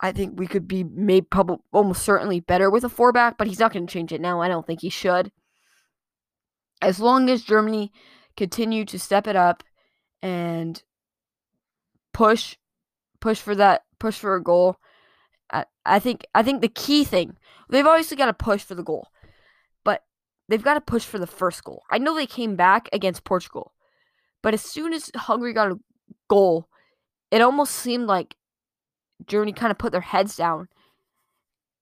I 0.01 0.11
think 0.11 0.39
we 0.39 0.47
could 0.47 0.67
be 0.67 0.83
made 0.83 1.29
probably 1.29 1.57
almost 1.71 2.03
certainly 2.03 2.39
better 2.39 2.71
with 2.71 2.83
a 2.83 2.89
four 2.89 3.11
back, 3.11 3.37
but 3.37 3.47
he's 3.47 3.59
not 3.59 3.71
to 3.87 3.93
change 3.93 4.11
it 4.11 4.21
now. 4.21 4.41
I 4.41 4.47
don't 4.47 4.65
think 4.65 4.81
he 4.81 4.89
should. 4.89 5.31
As 6.81 6.99
long 6.99 7.29
as 7.29 7.43
Germany 7.43 7.91
continue 8.37 8.85
to 8.85 8.97
step 8.97 9.27
it 9.27 9.35
up 9.35 9.63
and 10.21 10.81
push 12.13 12.55
push 13.19 13.39
for 13.39 13.55
that 13.55 13.83
push 13.99 14.17
for 14.17 14.35
a 14.35 14.43
goal. 14.43 14.77
I, 15.51 15.65
I 15.85 15.99
think 15.99 16.25
I 16.33 16.43
think 16.43 16.61
the 16.61 16.69
key 16.69 17.03
thing 17.03 17.37
they've 17.69 17.85
obviously 17.85 18.17
got 18.17 18.27
to 18.27 18.33
push 18.33 18.63
for 18.63 18.75
the 18.75 18.83
goal, 18.83 19.07
but 19.83 20.03
they've 20.47 20.63
got 20.63 20.75
to 20.75 20.81
push 20.81 21.03
for 21.03 21.19
the 21.19 21.27
first 21.27 21.63
goal. 21.63 21.83
I 21.91 21.97
know 21.97 22.15
they 22.15 22.25
came 22.25 22.55
back 22.55 22.89
against 22.93 23.23
Portugal, 23.23 23.73
but 24.41 24.53
as 24.53 24.61
soon 24.61 24.93
as 24.93 25.11
Hungary 25.15 25.53
got 25.53 25.71
a 25.71 25.79
goal, 26.27 26.67
it 27.31 27.41
almost 27.41 27.75
seemed 27.75 28.07
like 28.07 28.35
Germany 29.27 29.53
kind 29.53 29.71
of 29.71 29.77
put 29.77 29.91
their 29.91 30.01
heads 30.01 30.35
down, 30.35 30.69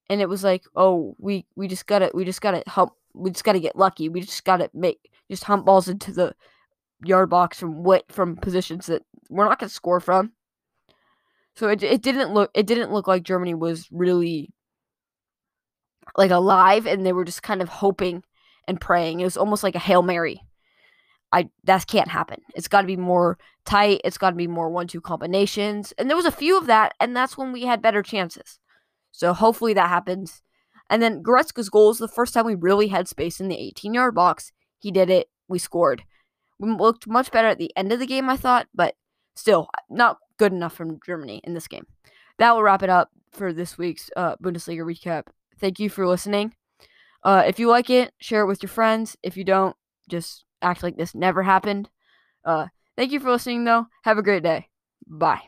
and 0.09 0.21
it 0.21 0.29
was 0.29 0.43
like, 0.43 0.63
oh, 0.75 1.15
we 1.19 1.45
we 1.55 1.67
just 1.67 1.85
gotta 1.85 2.11
we 2.13 2.25
just 2.25 2.41
gotta 2.41 2.63
hump 2.67 2.93
we 3.17 3.31
just 3.31 3.43
gotta 3.43 3.59
get 3.59 3.75
lucky. 3.75 4.09
We 4.09 4.21
just 4.21 4.45
gotta 4.45 4.69
make 4.73 5.11
just 5.29 5.43
hump 5.43 5.65
balls 5.65 5.87
into 5.87 6.11
the 6.11 6.35
yard 7.03 7.29
box 7.29 7.59
from 7.59 7.83
what 7.83 8.11
from 8.11 8.35
positions 8.37 8.87
that 8.87 9.03
we're 9.29 9.45
not 9.45 9.59
gonna 9.59 9.69
score 9.69 9.99
from. 9.99 10.33
So 11.55 11.69
it 11.69 11.83
it 11.83 12.01
didn't 12.01 12.33
look 12.33 12.51
it 12.53 12.67
didn't 12.67 12.91
look 12.91 13.07
like 13.07 13.23
Germany 13.23 13.53
was 13.53 13.87
really 13.91 14.51
like 16.15 16.31
alive 16.31 16.85
and 16.85 17.05
they 17.05 17.13
were 17.13 17.25
just 17.25 17.43
kind 17.43 17.61
of 17.61 17.69
hoping 17.69 18.23
and 18.67 18.79
praying. 18.79 19.19
It 19.19 19.25
was 19.25 19.37
almost 19.37 19.63
like 19.63 19.75
a 19.75 19.79
Hail 19.79 20.01
Mary. 20.01 20.41
I 21.31 21.49
that 21.65 21.87
can't 21.87 22.07
happen. 22.09 22.41
It's 22.55 22.67
got 22.67 22.81
to 22.81 22.87
be 22.87 22.95
more 22.95 23.37
tight. 23.65 24.01
It's 24.05 24.17
got 24.17 24.29
to 24.29 24.35
be 24.35 24.47
more 24.47 24.69
one-two 24.69 25.01
combinations. 25.01 25.93
And 25.97 26.09
there 26.09 26.15
was 26.15 26.25
a 26.25 26.31
few 26.31 26.57
of 26.57 26.67
that 26.67 26.93
and 26.99 27.15
that's 27.15 27.37
when 27.37 27.51
we 27.51 27.63
had 27.63 27.81
better 27.81 28.03
chances. 28.03 28.59
So 29.11 29.33
hopefully 29.33 29.73
that 29.73 29.89
happens. 29.89 30.41
And 30.89 31.01
then 31.01 31.23
Goretzka's 31.23 31.69
goal 31.69 31.89
is 31.89 31.97
the 31.97 32.07
first 32.07 32.33
time 32.33 32.45
we 32.45 32.55
really 32.55 32.87
had 32.87 33.07
space 33.07 33.39
in 33.39 33.47
the 33.47 33.55
18-yard 33.55 34.15
box. 34.15 34.51
He 34.79 34.91
did 34.91 35.09
it. 35.09 35.29
We 35.47 35.59
scored. 35.59 36.03
We 36.59 36.71
looked 36.71 37.07
much 37.07 37.31
better 37.31 37.47
at 37.47 37.57
the 37.57 37.71
end 37.75 37.91
of 37.91 37.99
the 37.99 38.07
game, 38.07 38.29
I 38.29 38.37
thought, 38.37 38.67
but 38.73 38.95
still 39.35 39.69
not 39.89 40.17
good 40.37 40.51
enough 40.51 40.73
from 40.73 40.99
Germany 41.05 41.41
in 41.43 41.53
this 41.53 41.67
game. 41.67 41.85
That 42.39 42.53
will 42.53 42.63
wrap 42.63 42.83
it 42.83 42.89
up 42.89 43.09
for 43.31 43.53
this 43.53 43.77
week's 43.77 44.09
uh, 44.15 44.35
Bundesliga 44.37 44.81
recap. 44.81 45.23
Thank 45.59 45.79
you 45.79 45.89
for 45.89 46.07
listening. 46.07 46.53
Uh, 47.23 47.43
if 47.45 47.59
you 47.59 47.67
like 47.67 47.89
it, 47.89 48.13
share 48.19 48.41
it 48.41 48.47
with 48.47 48.61
your 48.61 48.69
friends. 48.69 49.17
If 49.23 49.37
you 49.37 49.43
don't, 49.43 49.75
just 50.09 50.45
act 50.61 50.83
like 50.83 50.97
this 50.97 51.15
never 51.15 51.43
happened. 51.43 51.89
Uh, 52.45 52.67
thank 52.95 53.11
you 53.11 53.19
for 53.19 53.31
listening, 53.31 53.65
though. 53.65 53.87
Have 54.03 54.17
a 54.17 54.23
great 54.23 54.43
day. 54.43 54.69
Bye. 55.07 55.41